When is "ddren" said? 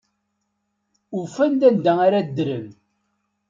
2.27-2.67